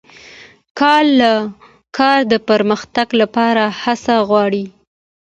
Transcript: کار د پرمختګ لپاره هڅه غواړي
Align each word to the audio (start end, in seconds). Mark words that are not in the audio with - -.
کار 1.99 2.19
د 2.31 2.33
پرمختګ 2.49 3.07
لپاره 3.21 3.63
هڅه 3.81 4.15
غواړي 4.29 4.65